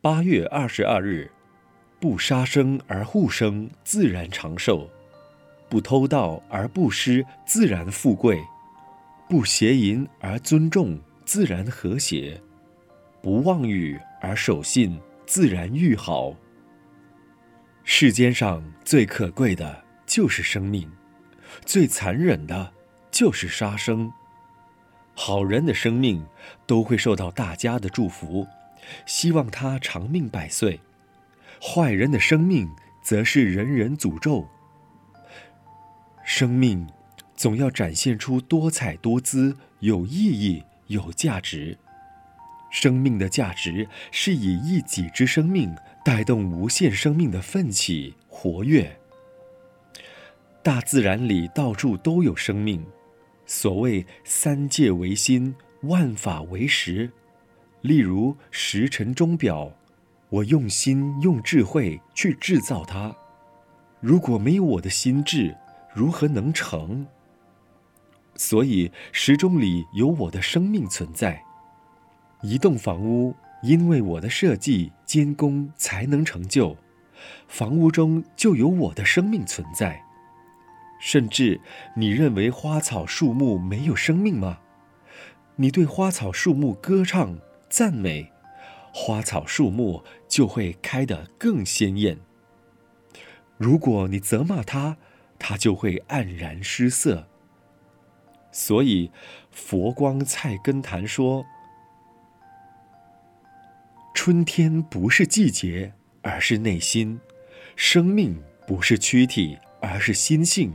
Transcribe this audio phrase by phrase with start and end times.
[0.00, 1.28] 八月二十二日，
[1.98, 4.88] 不杀生而护生，自然长寿；
[5.68, 8.36] 不偷盗而不失，自然富贵；
[9.28, 12.40] 不邪淫而尊重，自然和谐；
[13.20, 16.32] 不妄语而守信，自然愈好。
[17.82, 20.88] 世间上最可贵的就是生命，
[21.64, 22.72] 最残忍的
[23.10, 24.08] 就是杀生。
[25.16, 26.24] 好人的生命
[26.68, 28.46] 都会受到大家的祝福。
[29.06, 30.80] 希望他长命百岁，
[31.60, 32.68] 坏人的生命
[33.02, 34.46] 则是人人诅咒。
[36.24, 36.86] 生命
[37.34, 41.78] 总要展现出多彩多姿、有意义、有价值。
[42.70, 45.74] 生命的价值是以一己之生命
[46.04, 49.00] 带动无限生命的奋起活跃。
[50.62, 52.84] 大自然里到处都有生命，
[53.46, 57.10] 所谓三界为心，万法为识。
[57.82, 59.72] 例如时辰钟表，
[60.28, 63.14] 我用心用智慧去制造它。
[64.00, 65.56] 如果没有我的心智，
[65.94, 67.06] 如何能成？
[68.34, 71.42] 所以时钟里有我的生命存在。
[72.42, 76.76] 一栋房屋因为我的设计监工才能成就，
[77.46, 80.02] 房屋中就有我的生命存在。
[81.00, 81.60] 甚至
[81.96, 84.58] 你认为花草树木没有生命吗？
[85.56, 87.38] 你对花草树木歌唱。
[87.68, 88.32] 赞美，
[88.92, 92.18] 花草树木就会开得更鲜艳。
[93.58, 94.96] 如果你责骂它，
[95.38, 97.28] 它就会黯然失色。
[98.50, 99.10] 所以，
[99.50, 101.44] 佛光菜根谭说
[104.14, 107.18] ：“春天不是季节，而是内心；
[107.76, 110.72] 生命不是躯体，而是心性。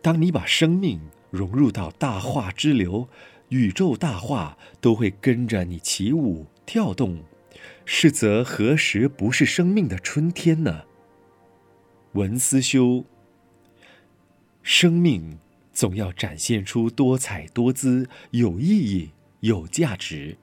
[0.00, 3.08] 当你把生命融入到大化之流。”
[3.50, 7.22] 宇宙大化都会跟着你起舞跳动，
[7.84, 10.84] 是则何时不是生命的春天呢？
[12.12, 13.04] 文思修，
[14.62, 15.38] 生命
[15.72, 20.36] 总要展现出多彩多姿、有意义、有价值。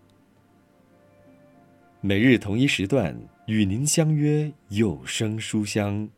[2.00, 6.10] 每日同一时段与您相约有声书香。